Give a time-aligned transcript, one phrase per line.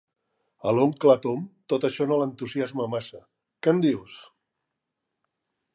[0.69, 1.43] A l'oncle Tom
[1.73, 3.21] tot això no l'entusiasma massa,
[3.67, 4.19] què en dius?